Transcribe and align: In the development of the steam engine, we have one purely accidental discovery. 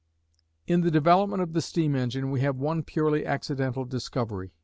In 0.65 0.81
the 0.81 0.89
development 0.89 1.43
of 1.43 1.53
the 1.53 1.61
steam 1.61 1.95
engine, 1.95 2.31
we 2.31 2.39
have 2.41 2.55
one 2.55 2.81
purely 2.81 3.23
accidental 3.23 3.85
discovery. 3.85 4.51